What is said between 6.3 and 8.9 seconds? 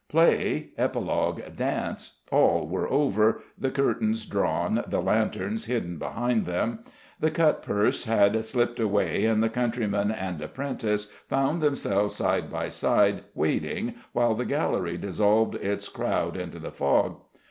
them. The cutpurse had slipped